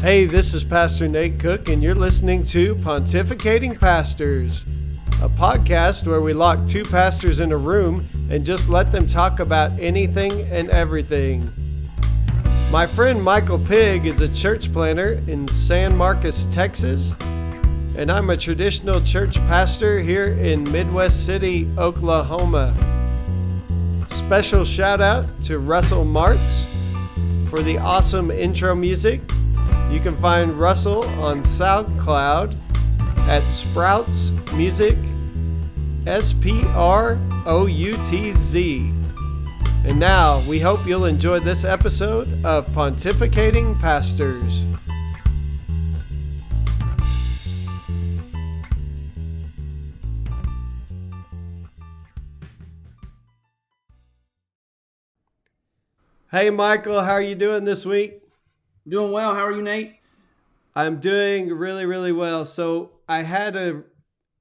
[0.00, 4.64] Hey, this is Pastor Nate Cook, and you're listening to Pontificating Pastors,
[5.20, 9.40] a podcast where we lock two pastors in a room and just let them talk
[9.40, 11.50] about anything and everything.
[12.70, 17.14] My friend Michael Pig is a church planter in San Marcos, Texas,
[17.94, 22.74] and I'm a traditional church pastor here in Midwest City, Oklahoma.
[24.08, 26.64] Special shout out to Russell Martz
[27.50, 29.20] for the awesome intro music.
[29.90, 32.56] You can find Russell on SoundCloud
[33.26, 34.96] at Sproutz Music,
[36.06, 38.92] S P R O U T Z.
[39.84, 44.64] And now we hope you'll enjoy this episode of Pontificating Pastors.
[56.30, 58.19] Hey Michael, how are you doing this week?
[58.90, 59.34] Doing well.
[59.34, 59.94] How are you, Nate?
[60.74, 62.44] I'm doing really, really well.
[62.44, 63.84] So I had a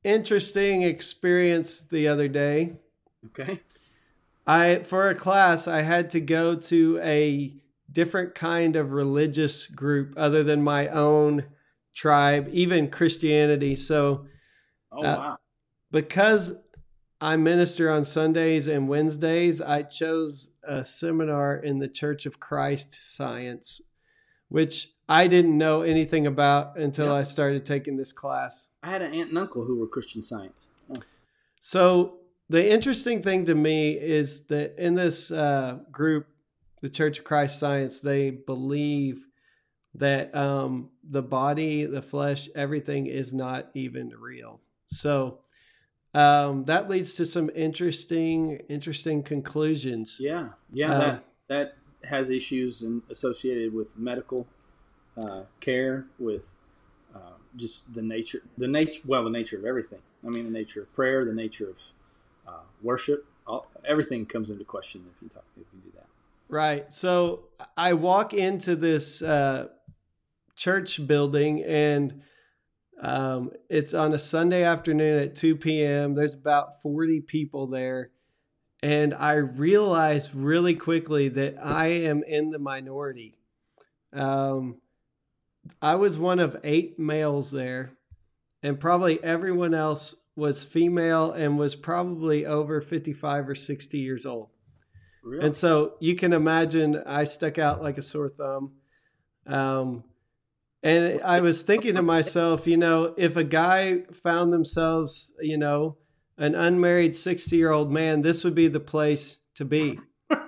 [0.04, 2.78] interesting experience the other day.
[3.28, 3.62] Okay.
[4.48, 7.54] I for a class I had to go to a
[7.92, 11.46] different kind of religious group other than my own
[11.96, 13.76] tribe, even Christianity.
[13.76, 14.26] So
[14.92, 15.38] Oh Uh, wow.
[15.92, 16.56] because
[17.22, 22.98] I minister on Sundays and Wednesdays, I chose a seminar in the Church of Christ
[23.02, 23.82] Science,
[24.50, 27.14] which I didn't know anything about until Yeah.
[27.14, 28.68] I started taking this class.
[28.84, 30.68] I had an aunt and uncle who were Christian Science.
[30.92, 31.02] Oh,
[31.60, 32.20] So
[32.50, 36.28] the interesting thing to me is that in this uh, group,
[36.82, 39.24] the Church of Christ Science, they believe
[39.96, 44.62] that um, the body, the flesh, everything is not even real.
[44.88, 45.40] So
[46.14, 50.18] um, that leads to some interesting, interesting conclusions.
[50.20, 50.94] yeah, yeah.
[50.94, 51.74] Um, that that
[52.06, 54.48] has issues and associated with medical
[55.18, 56.58] uh, care, with
[57.16, 59.02] uh, just the nature, the nature.
[59.06, 60.00] Well, the nature of everything.
[60.26, 61.80] I mean, the nature of prayer, the nature of
[62.48, 63.26] uh, worship.
[63.48, 66.06] All, everything comes into question if you talk if you do that.
[66.48, 66.92] Right.
[66.94, 67.46] So
[67.78, 69.68] I walk into this uh,
[70.56, 72.22] church building and
[73.02, 76.16] um, it's on a Sunday afternoon at 2 p.m.
[76.16, 78.12] There's about 40 people there.
[78.82, 83.36] And I realized really quickly that I am in the minority.
[84.14, 84.80] Um,
[85.82, 87.92] I was one of eight males there,
[88.64, 94.50] and probably everyone else was female and was probably over 55 or 60 years old.
[95.24, 95.46] Really?
[95.46, 98.72] And so you can imagine I stuck out like a sore thumb.
[99.46, 100.04] Um,
[100.82, 105.98] and I was thinking to myself, you know, if a guy found themselves, you know,
[106.40, 110.00] an unmarried 60 year old man, this would be the place to be.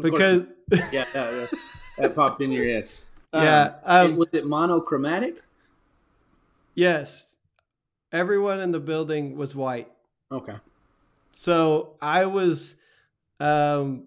[0.00, 1.46] Because, yeah, yeah, yeah,
[1.98, 2.88] that popped in your head.
[3.34, 5.42] yeah, Um, um, was it monochromatic?
[6.74, 7.34] yes,
[8.12, 9.90] everyone in the building was white.
[10.30, 10.54] Okay.
[11.32, 12.76] So I was
[13.40, 14.04] um,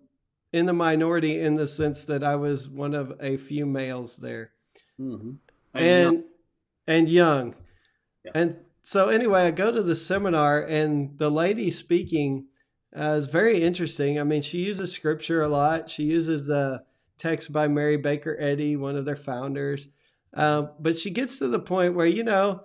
[0.54, 4.52] in the minority in the sense that I was one of a few males there.
[5.00, 5.32] Mm-hmm.
[5.74, 6.24] and
[6.88, 7.56] and young.
[8.24, 8.32] Yeah.
[8.36, 12.48] And so anyway, I go to the seminar and the lady speaking
[12.98, 14.20] uh, is very interesting.
[14.20, 15.90] I mean, she uses scripture a lot.
[15.90, 16.84] She uses a
[17.18, 19.88] text by Mary Baker Eddy, one of their founders.
[20.36, 22.64] Uh, but she gets to the point where you know,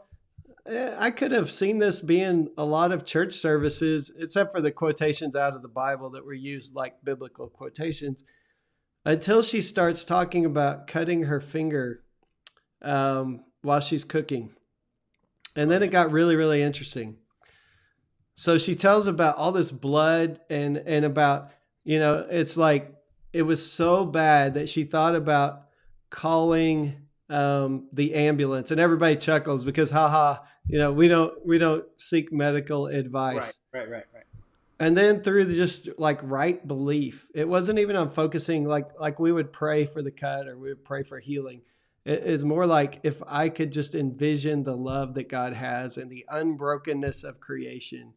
[0.66, 4.72] eh, I could have seen this being a lot of church services, except for the
[4.72, 8.24] quotations out of the Bible that were used like biblical quotations,
[9.04, 12.04] until she starts talking about cutting her finger
[12.82, 14.50] um, while she's cooking.
[15.56, 17.16] And then it got really, really interesting.
[18.34, 21.50] So she tells about all this blood and and about
[21.84, 22.94] you know it's like
[23.32, 25.62] it was so bad that she thought about
[26.10, 26.94] calling
[27.28, 32.32] um, the ambulance, and everybody chuckles because haha, you know we don't we don't seek
[32.32, 34.24] medical advice Right, right, right, right.
[34.78, 39.18] and then through the just like right belief it wasn't even on focusing like like
[39.18, 41.62] we would pray for the cut or we would pray for healing
[42.06, 46.10] it is more like if i could just envision the love that god has and
[46.10, 48.14] the unbrokenness of creation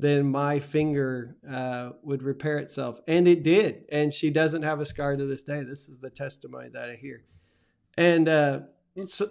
[0.00, 3.00] then my finger uh, would repair itself.
[3.08, 3.84] And it did.
[3.90, 5.62] And she doesn't have a scar to this day.
[5.64, 7.24] This is the testimony that i hear.
[7.96, 8.60] And uh,
[9.08, 9.30] so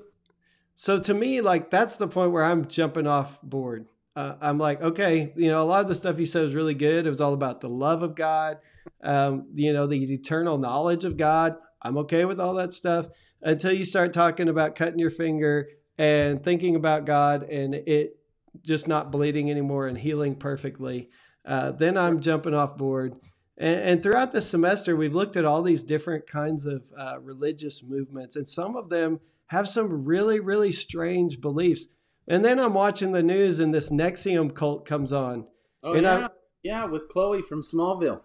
[0.76, 3.88] so to me like that's the point where i'm jumping off board.
[4.16, 6.74] Uh, I'm like, okay, you know, a lot of the stuff you said was really
[6.74, 7.06] good.
[7.06, 8.58] It was all about the love of God,
[9.04, 11.56] um, you know, the eternal knowledge of God.
[11.84, 13.08] I'm okay with all that stuff
[13.42, 18.18] until you start talking about cutting your finger and thinking about God and it
[18.64, 21.10] just not bleeding anymore and healing perfectly.
[21.46, 23.16] Uh, then I'm jumping off board.
[23.58, 27.82] And, and throughout the semester, we've looked at all these different kinds of uh, religious
[27.84, 31.86] movements, and some of them have some really, really strange beliefs.
[32.28, 35.46] And then I'm watching the news, and this NXIVM cult comes on.
[35.84, 36.28] Oh And I- yeah,
[36.64, 38.20] yeah, with Chloe from Smallville.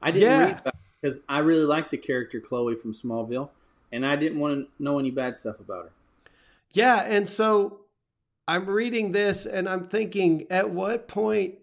[0.00, 0.44] I didn't Yeah.
[0.64, 0.72] read
[1.02, 3.48] because I really like the character Chloe from Smallville,
[3.92, 5.90] and I didn't want to know any bad stuff about her.
[6.70, 7.80] Yeah, and so
[8.46, 11.54] I'm reading this and I'm thinking, at what point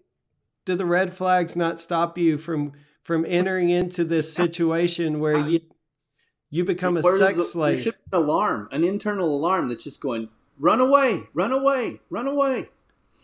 [0.64, 5.60] do the red flags not stop you from from entering into this situation where you
[6.50, 7.80] you become a sex There slave?
[7.82, 10.28] should be an alarm, an internal alarm that's just going,
[10.58, 12.68] "Run away, run away, run away."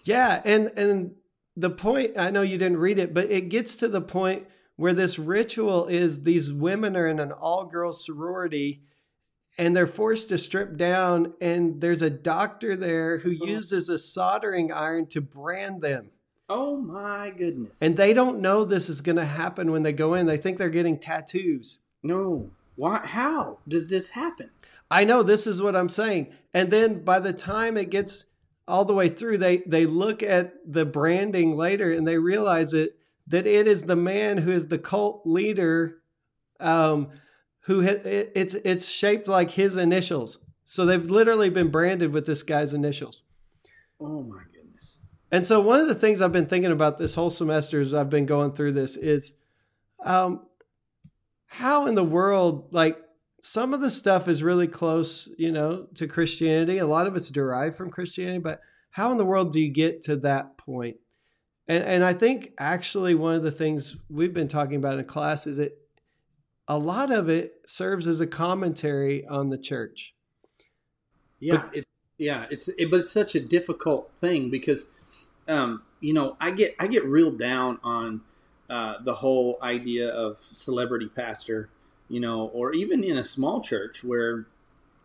[0.04, 1.14] Yeah, and and
[1.56, 4.46] the point I know you didn't read it, but it gets to the point
[4.76, 8.82] where this ritual is these women are in an all-girls sorority
[9.58, 13.46] and they're forced to strip down and there's a doctor there who Oh.
[13.46, 16.10] uses a soldering iron to brand them.
[16.48, 17.80] Oh my goodness!
[17.80, 20.26] And they don't know this is going to happen when they go in.
[20.26, 21.78] They think they're getting tattoos.
[22.02, 22.98] no, why?
[23.04, 24.50] How does this happen?
[24.90, 26.32] I know this is what I'm saying.
[26.52, 28.24] And then by the time it gets
[28.68, 32.96] all the way through, they they look at the branding later and they realize it
[33.28, 35.98] that it is the man who is the cult leader,
[36.60, 37.08] um,
[37.62, 40.38] who it's it's shaped like his initials.
[40.64, 43.22] So they've literally been branded with this guy's initials.
[44.00, 44.98] Oh my goodness!
[45.30, 48.10] And so one of the things I've been thinking about this whole semester as I've
[48.10, 49.36] been going through this is
[50.04, 50.46] um
[51.46, 52.98] how in the world like
[53.42, 56.78] some of the stuff is really close, you know, to Christianity.
[56.78, 58.60] A lot of it's derived from Christianity, but
[58.90, 60.96] how in the world do you get to that point?
[61.68, 65.46] And and I think actually one of the things we've been talking about in class
[65.46, 65.76] is that
[66.72, 70.14] a lot of it serves as a commentary on the church.
[71.38, 71.86] Yeah, it,
[72.16, 74.86] yeah, it's it, but it's such a difficult thing because,
[75.46, 78.22] um, you know, I get I get real down on
[78.70, 81.68] uh, the whole idea of celebrity pastor,
[82.08, 84.46] you know, or even in a small church where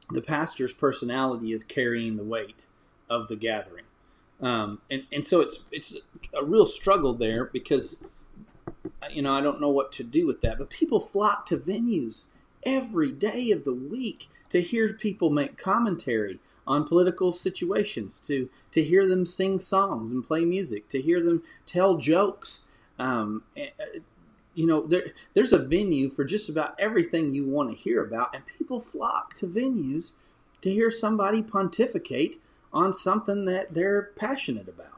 [0.09, 2.67] the pastor's personality is carrying the weight
[3.09, 3.83] of the gathering,
[4.39, 5.97] um, and and so it's it's
[6.33, 7.97] a real struggle there because,
[9.11, 12.25] you know, I don't know what to do with that, but people flock to venues
[12.63, 18.83] every day of the week to hear people make commentary on political situations, to to
[18.83, 22.63] hear them sing songs and play music, to hear them tell jokes.
[22.99, 23.99] Um, eh, eh,
[24.53, 28.35] you know, there there's a venue for just about everything you want to hear about,
[28.35, 30.11] and people flock to venues
[30.61, 32.41] to hear somebody pontificate
[32.73, 34.96] on something that they're passionate about.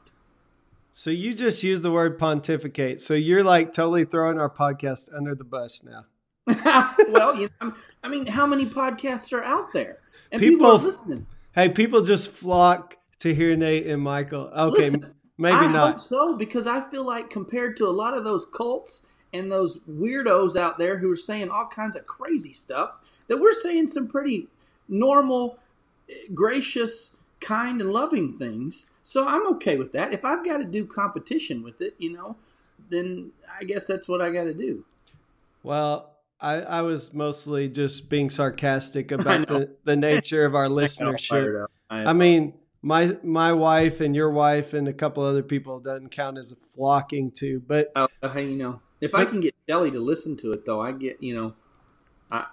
[1.00, 3.00] So you just use the word pontificate.
[3.00, 6.04] So you're like totally throwing our podcast under the bus now.
[7.08, 7.74] well, you know,
[8.04, 10.00] I mean, how many podcasts are out there?
[10.30, 11.28] And People- people, are listening.
[11.56, 14.52] Hey, people just flock to hear Nate and Michael.
[14.54, 15.92] Okay, Listen, maybe I not.
[15.92, 19.02] hope so because I feel like compared to a lot of those cults
[19.32, 22.96] and those weirdos out there who are saying all kinds of crazy stuff,
[23.30, 24.50] that we're saying some pretty
[24.90, 25.60] normal,
[26.10, 28.88] eh, gracious, kind, and loving things.
[29.10, 30.14] So I'm okay with that.
[30.14, 32.36] If I've got to do competition with it, you know,
[32.92, 34.86] then I guess that's what I got to do.
[35.64, 40.68] Well, I, I was mostly just being sarcastic about the, the nature of our I
[40.68, 41.64] listenership.
[41.64, 41.72] up.
[41.90, 42.54] I, I mean,
[42.84, 47.32] my my wife and your wife and a couple other people doesn't count as flocking
[47.40, 50.68] to, but Oh, hey, you know, if I can get Shelly to listen to it,
[50.68, 51.56] though, I get, you know,
[52.30, 52.46] I,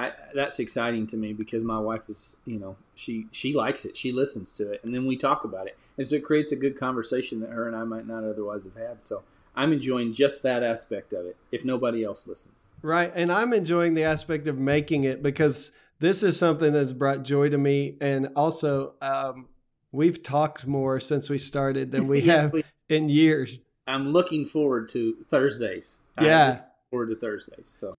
[0.00, 3.96] I, that's exciting to me because my wife is, you know, she she likes it,
[3.96, 6.56] she listens to it, and then we talk about it, and so it creates a
[6.56, 9.02] good conversation that her and I might not otherwise have had.
[9.02, 9.22] So
[9.56, 11.36] I'm enjoying just that aspect of it.
[11.50, 13.12] If nobody else listens, Right.
[13.14, 17.48] And I'm enjoying the aspect of making it because this is something that's brought joy
[17.50, 17.96] to me.
[18.00, 19.48] And also, um,
[19.92, 23.58] we've talked more since we started than we Yes, have we- in years.
[23.86, 25.98] I'm looking forward to Thursdays.
[26.20, 26.60] Yeah.
[26.90, 27.68] forward to Thursdays.
[27.68, 27.94] So.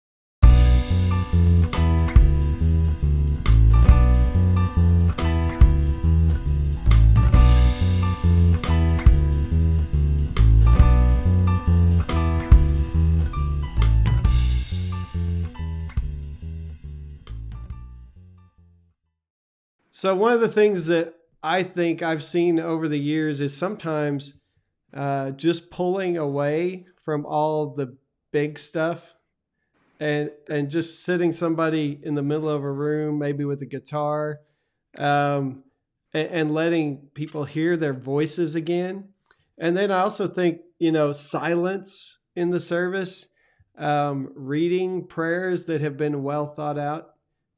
[20.02, 24.34] So, one of the things that I think I've seen over the years is sometimes
[24.96, 27.96] uh, just pulling away from all the
[28.32, 29.14] big stuff
[30.00, 34.40] and and just sitting somebody in the middle of a room, maybe with a guitar,
[34.98, 35.66] um,
[36.16, 39.10] and, and letting people hear their voices again.
[39.60, 43.28] And then I also think you know silence in the service,
[43.78, 47.12] um, reading prayers that have been well thought out,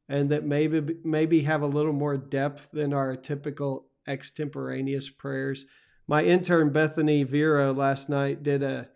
[0.10, 5.66] and that maybe maybe have a little more depth than our typical extemporaneous prayers.
[6.08, 8.90] My intern Bethany Vera last night did a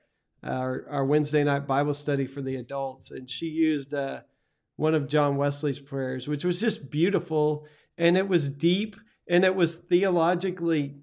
[0.44, 4.22] our, our Wednesday night Bible study for the adults, and she used uh,
[4.76, 7.66] one of John Wesley's prayers, which was just beautiful,
[7.98, 8.96] and it was deep,
[9.28, 10.96] and it was theologically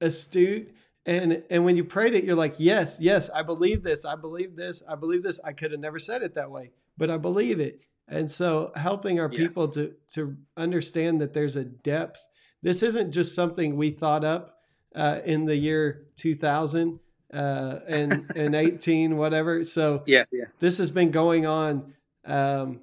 [0.00, 0.74] astute.
[1.06, 4.56] And and when you prayed it, you're like, yes, yes, I believe this, I believe
[4.56, 5.40] this, I believe this.
[5.44, 7.80] I could have never said it that way, but I believe it.
[8.10, 9.38] And so helping our Yeah.
[9.38, 12.20] people to to understand that there's a depth.
[12.62, 14.58] This isn't just something we thought up
[14.94, 16.98] uh, in the year 2000
[17.32, 19.64] uh, and and 18 whatever.
[19.64, 20.46] So Yeah, yeah.
[20.58, 21.94] this has been going on
[22.26, 22.80] um,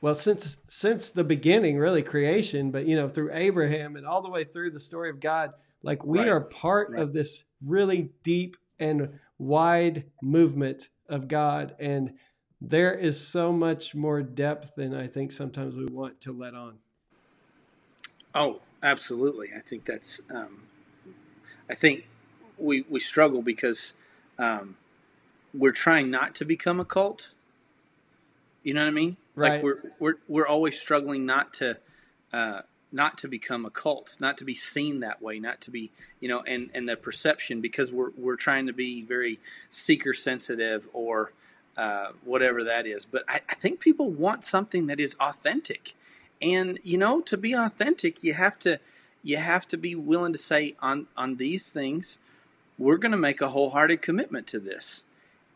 [0.00, 4.28] well since since the beginning really creation but you know through abraham and all the
[4.28, 5.52] way through the story of god
[5.82, 6.28] like we Right.
[6.28, 7.00] are part Right.
[7.02, 12.12] of this really deep and wide movement of god and
[12.60, 16.78] there is so much more depth than i think sometimes we want to let on
[18.34, 19.48] Oh, absolutely.
[19.56, 20.20] I think that's.
[20.32, 20.62] Um,
[21.68, 22.06] I think
[22.58, 23.94] we we struggle because
[24.38, 24.76] um,
[25.52, 27.30] we're trying not to become a cult.
[28.62, 29.16] You know what I mean?
[29.34, 29.52] Right.
[29.54, 31.78] Like we're we're we're always struggling not to
[32.32, 32.62] uh,
[32.92, 35.90] not to become a cult, not to be seen that way, not to be
[36.20, 39.40] you know, and and the perception because we're we're trying to be very
[39.70, 41.32] seeker sensitive or
[41.76, 43.04] uh, whatever that is.
[43.04, 45.94] But I, I think people want something that is authentic,
[46.40, 48.80] and you know, to be authentic, you have to
[49.22, 52.18] you have to be willing to say on on these things,
[52.78, 55.04] we're going to make a wholehearted commitment to this.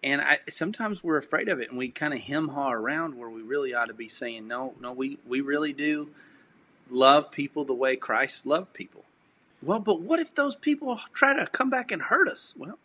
[0.03, 3.31] And I, sometimes we're afraid of it, and we kind of hem haw around where
[3.31, 6.11] we really ought to be saying, no, no, we, we really do
[6.91, 9.05] love people the way Christ loved people.
[9.63, 12.53] Well, but what if those people try to come back and hurt us?
[12.55, 12.79] Well,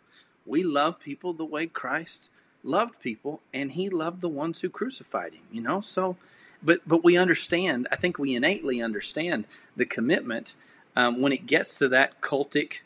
[0.46, 2.30] we love people the way Christ
[2.62, 5.42] loved people, and He loved the ones who crucified Him.
[5.52, 6.16] You know, so,
[6.62, 7.88] but but we understand.
[7.90, 9.44] I think we innately understand
[9.76, 10.54] the commitment
[10.96, 12.80] um, when it gets to that cultic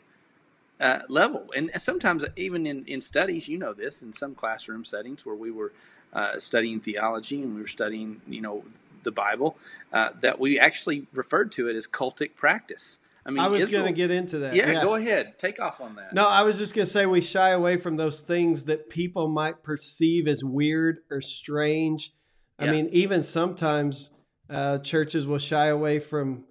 [0.79, 1.51] uh, level.
[1.55, 5.51] And sometimes, even in, in studies, you know this, in some classroom settings where we
[5.51, 5.71] were
[6.13, 8.63] uh, studying theology and we were studying, you know,
[9.03, 9.57] the Bible,
[9.93, 12.99] uh, that we actually referred to it as cultic practice.
[13.25, 15.95] I mean, i was going to get into that yeah, go ahead, take off on
[15.95, 16.13] that.
[16.13, 19.27] No, I was just going to say we shy away from those things that people
[19.27, 22.13] might perceive as weird or strange.
[22.59, 22.71] I Yeah.
[22.71, 24.11] mean, even sometimes
[24.47, 26.43] uh, churches will shy away from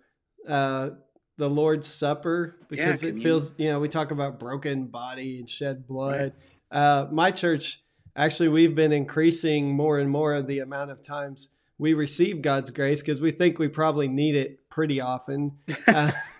[0.49, 0.91] uh,
[1.37, 5.87] the Lord's Supper because it feels, you know, we talk about broken body and shed
[5.87, 6.33] blood.
[6.73, 7.83] Uh, my church,
[8.17, 12.71] actually, we've been increasing more and more of the amount of times we receive God's
[12.71, 15.59] grace because we think we probably need it pretty often.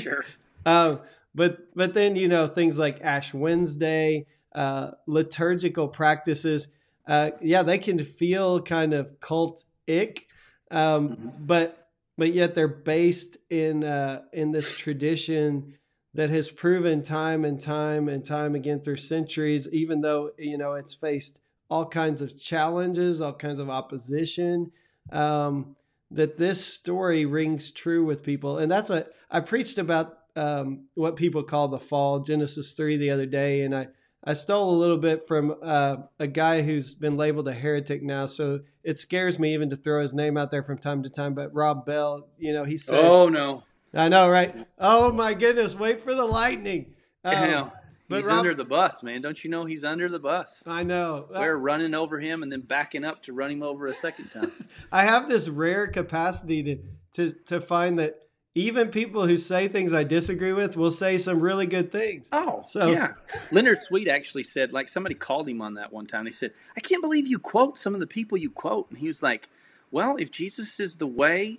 [0.00, 0.24] Sure.
[0.66, 1.00] um,
[1.34, 6.68] but but then you know things like Ash Wednesday, uh, liturgical practices.
[7.06, 10.26] Uh, yeah, they can feel kind of cult ick,
[10.70, 11.46] um, Mhm.
[11.46, 15.74] but but yet they're based in uh, in this tradition
[16.14, 20.72] that has proven time and time and time again through centuries, even though you know
[20.74, 24.72] it's faced all kinds of challenges, all kinds of opposition.
[25.12, 25.76] Um,
[26.10, 30.18] that this story rings true with people, and that's what I preached about.
[30.36, 33.88] Um, what people call the fall, Genesis three, the other day, and I
[34.22, 38.26] I stole a little bit from uh, a guy who's been labeled a heretic now,
[38.26, 41.34] so it scares me even to throw his name out there from time to time.
[41.34, 43.62] But Rob Bell, you know, he said, Oh no.
[43.94, 44.66] I know, right?
[44.78, 45.74] Oh my goodness!
[45.74, 46.94] Wait for the lightning.
[47.24, 47.70] Um, Yeah.
[48.08, 49.20] But he's Rob- under the bus, man.
[49.20, 50.62] Don't you know he's under the bus?
[50.66, 51.26] I know.
[51.30, 54.52] We're running over him and then backing up to run him over a second time.
[54.92, 56.78] I have this rare capacity to
[57.12, 58.22] to to find that
[58.54, 62.30] even people who say things I disagree with will say some really good things.
[62.32, 63.12] Oh, So- yeah.
[63.52, 66.24] Leonard Sweet actually said, like somebody called him on that one time.
[66.24, 69.08] They said, "I can't believe you quote some of the people you quote," and he
[69.08, 69.48] was like,
[69.90, 71.58] "Well, if Jesus is the way,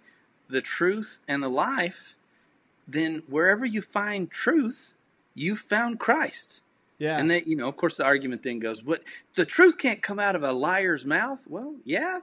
[0.49, 2.15] the truth, and the life,
[2.87, 4.95] then wherever you find truth,
[5.37, 6.63] you found Christ."
[6.99, 7.17] Yeah.
[7.19, 9.03] And then, you know, of course, the argument then goes, "But
[9.35, 12.19] the truth can't come out of a liar's mouth." Well, yeah,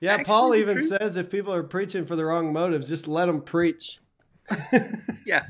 [0.00, 3.08] yeah, actually Paul even truth- says if people are preaching for the wrong motives, just
[3.08, 4.00] let them preach.
[5.26, 5.44] yeah,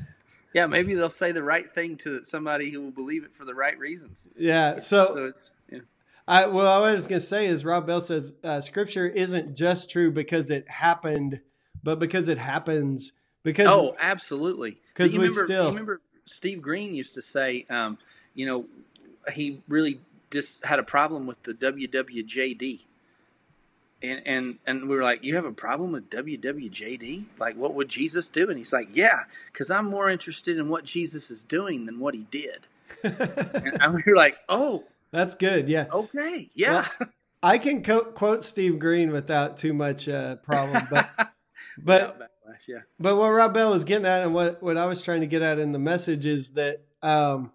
[0.53, 0.65] yeah.
[0.67, 3.77] Maybe they'll say the right thing to somebody who will believe it for the right
[3.77, 4.27] reasons.
[4.37, 4.77] Yeah.
[4.77, 5.79] So, So it's yeah.
[6.27, 9.55] I well, what I was going to say is Rob Bell says uh, Scripture isn't
[9.55, 11.41] just true because it happened,
[11.83, 13.11] but because it happens.
[13.43, 14.79] Because Oh, absolutely.
[14.93, 17.97] Because we remember, still- you remember Steve Green used to say, um,
[18.33, 18.65] you know,
[19.33, 19.99] he really
[20.31, 22.81] just had a problem with the WWJD.
[24.03, 27.25] And, and and we were like, you have a problem with WWJD?
[27.39, 28.49] Like, what would Jesus do?
[28.49, 32.13] And he's like, yeah, because I'm more interested in what Jesus is doing than what
[32.13, 32.67] he did.
[33.03, 35.69] And we were like, oh, that's good.
[35.69, 35.85] Yeah.
[35.91, 36.87] okay, yeah.
[37.41, 41.09] I can co- quote Steve Green without too much uh, problem, but
[41.77, 42.31] but
[42.67, 42.79] yeah.
[42.99, 45.41] But what Rob Bell was getting at, and what, what I was trying to get
[45.41, 47.51] at in the message is that, um,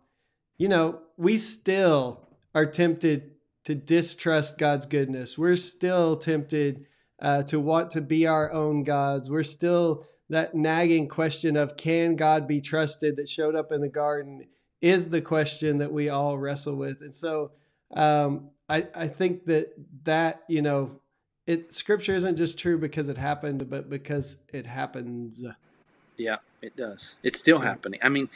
[0.59, 3.33] you know, we still are tempted
[3.65, 5.39] to distrust God's goodness.
[5.39, 6.87] We're still tempted
[7.21, 9.31] uh, to want to be our own gods.
[9.31, 13.89] We're still that nagging question of can God be trusted that showed up in the
[13.89, 14.47] garden
[14.81, 17.01] is the question that we all wrestle with.
[17.01, 17.53] And so
[17.95, 19.73] um, I, I think that
[20.05, 21.01] that, you know,
[21.50, 25.42] it scripture isn't just true because it happened, but because it happens.
[26.16, 27.16] Yeah, it does.
[27.25, 27.99] It's still so, happening.
[28.04, 28.28] I mean,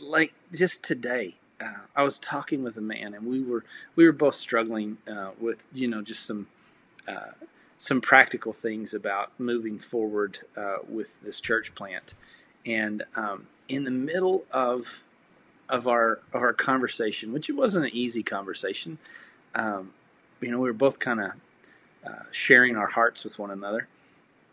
[0.00, 3.64] like just today, uh, I was talking with a man, and we were
[3.96, 6.46] we were both struggling uh, with you know just some
[7.08, 7.32] uh,
[7.76, 12.14] some practical things about moving forward uh, with this church plant.
[12.64, 15.02] And um, in the middle of
[15.68, 18.98] of our of our conversation, which it wasn't an easy conversation,
[19.56, 19.92] um,
[20.40, 21.32] you know, we were both kind of
[22.06, 23.88] uh, sharing our hearts with one another,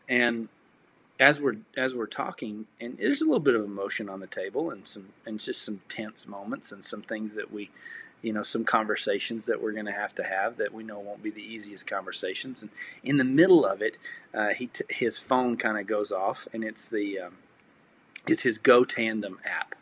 [0.07, 0.49] and
[1.19, 4.69] as we're as we're talking, and there's a little bit of emotion on the table,
[4.69, 7.69] and some and just some tense moments, and some things that we,
[8.21, 11.23] you know, some conversations that we're going to have to have that we know won't
[11.23, 12.61] be the easiest conversations.
[12.61, 12.71] And
[13.03, 13.97] in the middle of it,
[14.33, 17.37] uh, he t- his phone kind of goes off, and it's the um,
[18.27, 19.75] it's his GoTandem app.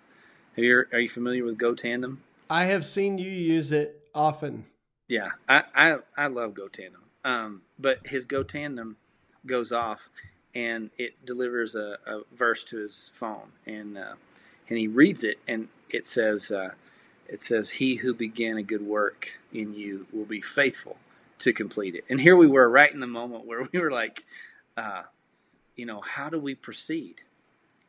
[0.55, 2.17] Have you are you familiar with GoTandem?
[2.49, 4.67] I have seen you use it often.
[5.09, 8.95] Yeah, I I, I love GoTandem, um, but his GoTandem
[9.45, 10.09] goes off
[10.53, 14.13] and it delivers a, a verse to his phone, and uh,
[14.69, 16.71] and he reads it, and it says, uh,
[17.27, 20.97] it says, "He who began a good work in you will be faithful
[21.39, 24.23] to complete it." And here we were, right in the moment where we were like,
[24.77, 25.03] uh,
[25.75, 27.21] you know, how do we proceed?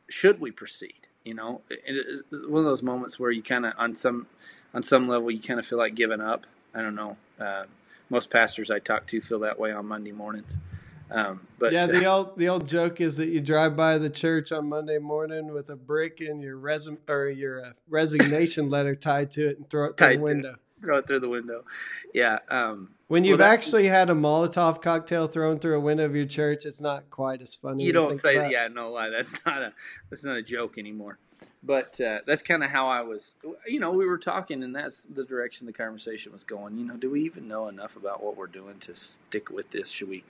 [0.09, 1.07] Should we proceed?
[1.23, 4.27] You know, it is one of those moments where you kind of, on some,
[4.73, 6.47] on some level, you kind of feel like giving up.
[6.73, 7.17] I don't know.
[8.07, 10.57] Uh, most pastors I talk to feel that way on Monday mornings.
[11.09, 14.51] Um, but yeah, the old the old joke is that you drive by the church
[14.51, 19.31] on Monday morning with a brick and your resume or your uh, resignation letter tied
[19.31, 20.55] to it and throw it through the window.
[20.83, 21.63] Throw it through the window.
[22.13, 22.39] Yeah.
[22.49, 26.15] Um, when you've well, that, actually had a Molotov cocktail thrown through a window of
[26.15, 27.85] your church, it's not quite as funny.
[27.85, 28.51] You don't say that.
[28.51, 29.09] Yeah, no lie.
[29.09, 29.73] That's not a
[30.09, 31.17] that's not a joke anymore.
[31.67, 33.35] But uh, that's kind of how I was.
[33.67, 36.77] You know, we were talking, and that's the direction the conversation was going.
[36.77, 39.89] You know, do we even know enough about what we're doing to stick with this?
[39.89, 40.23] Should we?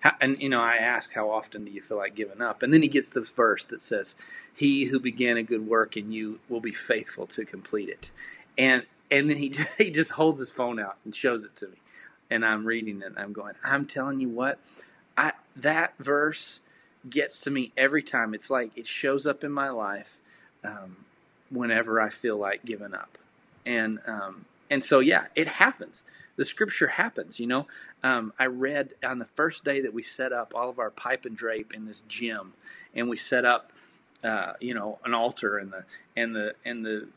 [0.00, 2.62] How, and you know, I ask, how often do you feel like giving up?
[2.62, 4.14] And then he gets the verse that says,
[4.54, 8.10] "He who began a good work in you will be faithful to complete it."
[8.58, 11.68] And and then he just, he just holds his phone out and shows it to
[11.68, 11.78] me,
[12.28, 13.06] and I'm reading it.
[13.06, 14.58] and I'm going, I'm telling you what,
[15.16, 16.60] I that verse
[17.08, 18.34] gets to me every time.
[18.34, 20.18] It's like it shows up in my life
[20.64, 21.04] um,
[21.50, 23.18] whenever I feel like giving up,
[23.64, 26.04] and um, and so yeah, it happens.
[26.36, 27.40] The scripture happens.
[27.40, 27.66] You know,
[28.02, 31.24] um, I read on the first day that we set up all of our pipe
[31.24, 32.52] and drape in this gym,
[32.94, 33.72] and we set up,
[34.22, 35.84] uh, you know, an altar and the
[36.16, 37.08] and the and the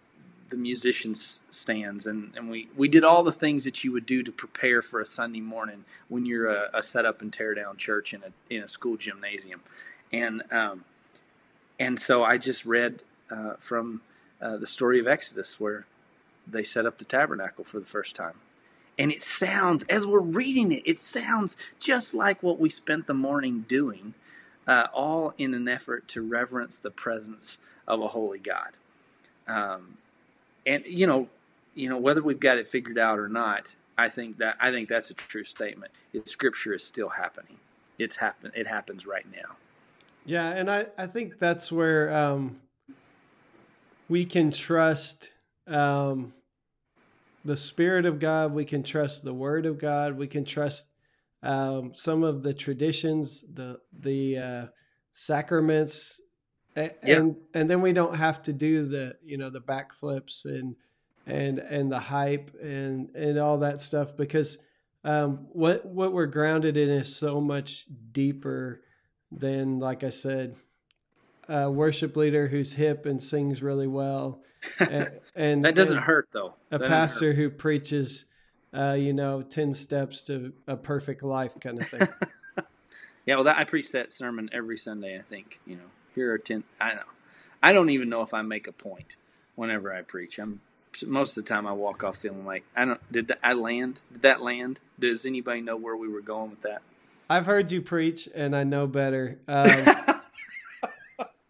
[0.52, 4.22] the musicians stands and, and we, we did all the things that you would do
[4.22, 7.78] to prepare for a Sunday morning when you're a, a set up and tear down
[7.78, 9.62] church in a in a school gymnasium,
[10.12, 10.84] and um,
[11.80, 14.02] and so I just read uh, from
[14.42, 15.86] uh, the story of Exodus where
[16.48, 18.36] they set up the tabernacle for the first time
[18.98, 23.14] and it sounds, as we're reading it, it sounds just like what we spent the
[23.14, 24.14] morning doing,
[24.68, 28.78] uh, all in an effort to reverence the presence of a holy God.
[29.48, 29.98] Um,
[30.66, 31.30] and you know,
[31.74, 34.88] you know whether we've got it figured out or not, I think that I think
[34.88, 35.92] that's a true statement.
[36.14, 37.58] It, scripture is still happening.
[37.98, 38.52] It's happen.
[38.56, 39.56] It happens right now.
[40.26, 42.60] Yeah, and I I think that's where um,
[44.12, 45.30] we can trust.
[45.68, 46.34] Um,
[47.44, 48.54] the Spirit of God.
[48.54, 50.18] We can trust the Word of God.
[50.18, 50.86] We can trust
[51.44, 54.66] um, some of the traditions, the the uh,
[55.12, 56.20] sacraments,
[56.76, 57.18] and, yeah.
[57.18, 60.76] and and then we don't have to do the you know the backflips and
[61.26, 64.58] and and the hype and and all that stuff because
[65.04, 68.82] um, what what we're grounded in is so much deeper
[69.32, 70.58] than like I said,
[71.48, 74.42] a worship leader who's hip and sings really well
[74.80, 76.54] and, and that doesn't and hurt though.
[76.72, 78.26] A that pastor who preaches,
[78.76, 82.08] uh, you know, ten steps to a perfect life kind of thing.
[83.26, 85.18] yeah, well, that, I preach that sermon every Sunday.
[85.18, 86.64] I think you know, here are ten.
[86.80, 87.04] I don't know.
[87.64, 89.18] I don't even know if I make a point
[89.56, 90.40] whenever I preach.
[90.40, 90.62] I'm
[91.06, 93.12] most of the time I walk off feeling like I don't.
[93.12, 94.02] Did that, I land?
[94.12, 94.80] Did that land?
[95.00, 96.82] Does anybody know where we were going with that?
[97.30, 99.40] I've heard you preach, and I know better.
[99.48, 99.70] Um,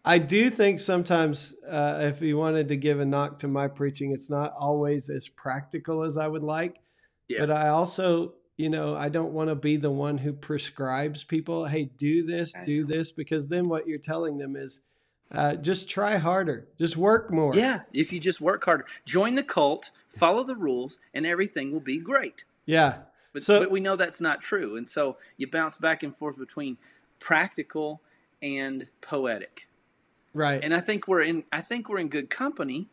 [0.04, 4.10] I do think sometimes uh, if you wanted to give a knock to my preaching,
[4.12, 6.80] it's not always as practical as I would like.
[7.28, 7.40] Yeah.
[7.40, 11.66] But I also, you know, I don't want to be the one who prescribes people,
[11.66, 14.82] hey, do this, do this, because then what you're telling them is,
[15.30, 16.66] Uh, just try harder.
[16.78, 17.54] Just work more.
[17.56, 21.80] Yeah, if you just work harder, join the cult, follow the rules, and everything will
[21.80, 22.44] be great.
[22.66, 23.04] Yeah.
[23.32, 26.36] But, So- but we know that's not true, and so you bounce back and forth
[26.36, 26.76] between
[27.18, 28.02] practical
[28.42, 29.68] and poetic.
[30.34, 30.62] Right.
[30.62, 32.88] And I think we're in I think we're in good company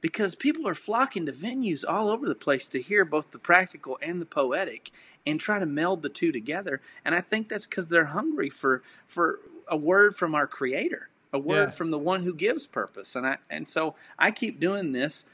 [0.00, 3.98] because people are flocking to venues all over the place to hear both the practical
[4.00, 4.90] and the poetic
[5.26, 6.80] and try to meld the two together.
[7.04, 11.38] And I think that's because they're hungry for for a word from our creator, a
[11.38, 11.70] word Yeah.
[11.70, 13.16] from the one who gives purpose.
[13.16, 15.24] And I and so I keep doing this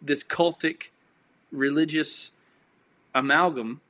[0.00, 0.88] this cultic
[1.52, 2.32] religious
[3.14, 3.80] amalgam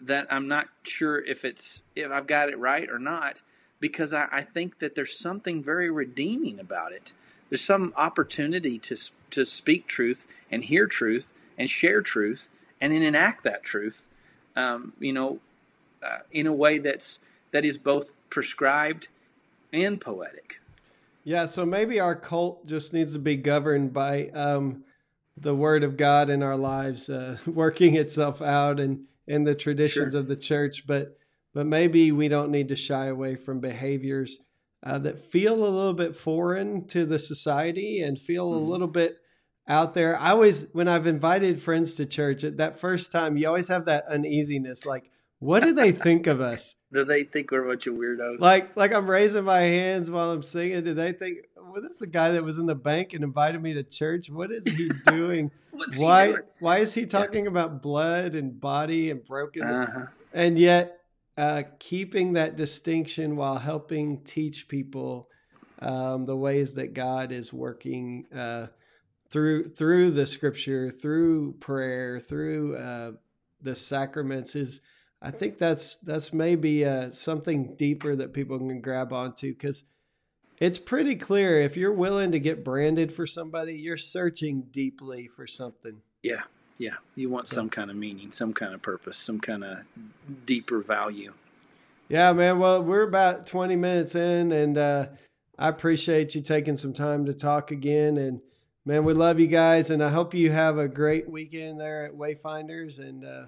[0.00, 3.40] that I'm not sure if it's if I've got it right or not
[3.84, 7.12] because I, I think that there's something very redeeming about it.
[7.50, 8.96] There's some opportunity to
[9.32, 12.48] to speak truth and hear truth and share truth
[12.80, 14.08] and then enact that truth,
[14.56, 15.40] um, you know,
[16.02, 17.20] uh, in a way that's
[17.50, 19.08] that is both prescribed
[19.70, 20.62] and poetic.
[21.22, 24.84] Yeah, so maybe our cult just needs to be governed by um,
[25.36, 30.12] the Word of God in our lives, uh, working itself out and in the traditions
[30.14, 30.20] Sure.
[30.20, 30.86] of the church.
[30.86, 31.18] But
[31.54, 34.38] but maybe we don't need to shy away from behaviors
[34.82, 38.68] uh, that feel a little bit foreign to the society and feel a Mhm.
[38.68, 39.16] little bit
[39.66, 40.18] out there.
[40.18, 43.86] I always, when I've invited friends to church, at that first time, you always have
[43.86, 46.76] that uneasiness, like, what do they think of us?
[46.92, 48.38] Do they think we're a bunch of weirdos?
[48.40, 50.84] like like I'm raising my hands while I'm singing.
[50.84, 53.60] Do they think well this is a guy that was in the bank and invited
[53.60, 54.30] me to church?
[54.30, 55.50] What is he doing?
[55.72, 56.38] What's he why doing?
[56.60, 60.06] why is he talking about blood and body and broken Uh-huh.
[60.32, 61.00] and yet
[61.36, 65.28] uh, keeping that distinction while helping teach people
[65.80, 68.68] um, the ways that God is working uh,
[69.30, 73.12] through through the scripture, through prayer, through uh,
[73.60, 74.80] the sacraments is
[75.20, 79.84] I think that's that's maybe uh, something deeper that people can grab onto because
[80.58, 85.46] it's pretty clear if you're willing to get branded for somebody, you're searching deeply for
[85.46, 86.02] something.
[86.22, 86.42] Yeah,
[86.78, 86.94] yeah.
[87.14, 89.78] You want some kind of meaning, some kind of purpose, some kind of
[90.46, 91.32] deeper value.
[92.08, 92.58] Yeah, man.
[92.58, 95.06] Well, we're about 20 minutes in, and uh,
[95.58, 98.18] I appreciate you taking some time to talk again.
[98.18, 98.40] And
[98.84, 102.14] man, we love you guys, and I hope you have a great weekend there at
[102.14, 102.98] Wayfinders.
[102.98, 103.44] And uh,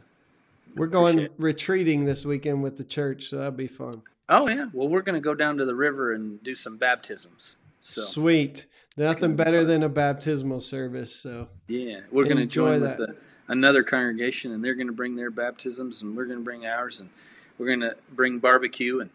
[0.77, 4.03] we're going Appreciate retreating this weekend with the church, so that'll be fun.
[4.29, 4.67] Oh yeah.
[4.73, 7.59] Well, we're going to go down to the river and do some baptisms.
[7.81, 8.67] So Sweet.
[8.97, 9.83] Nothing better fun.
[9.83, 11.15] a baptismal service.
[11.15, 12.99] So yeah, we're going to join that.
[12.99, 13.17] with a,
[13.49, 17.01] another congregation, and they're going to bring their baptisms, and we're going to bring ours,
[17.01, 17.11] and
[17.59, 19.11] we're going to bring barbecue and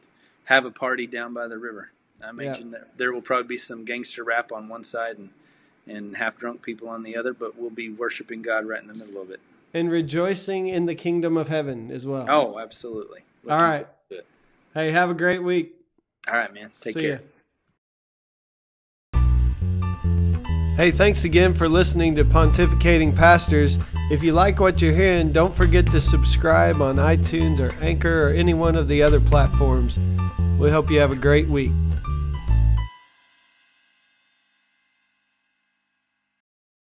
[0.46, 1.92] have a party down by the river.
[2.24, 5.30] I imagine that there will probably be some gangster rap on one side and
[5.88, 8.94] and half drunk people on the other, but we'll be worshiping God right in the
[8.94, 9.40] middle of it.
[9.74, 12.26] and rejoicing in the kingdom of heaven as well.
[12.30, 13.22] Oh, absolutely.
[13.50, 13.88] All right.
[13.88, 14.28] forward to it.
[14.76, 15.74] Hey, have a great week.
[16.28, 16.72] All right, man.
[16.80, 17.12] Take See care.
[17.14, 17.18] ya.
[20.82, 23.78] Hey, thanks again for listening to Pontificating Pastors.
[24.10, 28.32] If you like what you're hearing, don't forget to subscribe on iTunes or Anchor or
[28.32, 30.00] any one of the other platforms.
[30.58, 31.70] We hope you have a great week.